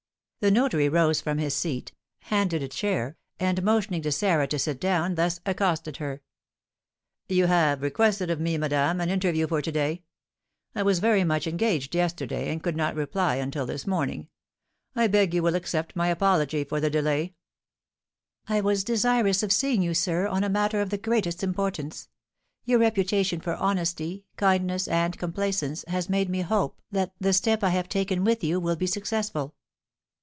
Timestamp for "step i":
27.31-27.69